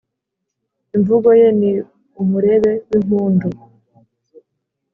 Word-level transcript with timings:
imvugo 0.95 1.29
ye 1.39 1.47
ni 1.59 1.71
umurebe 2.21 2.71
w’impundu, 2.89 3.47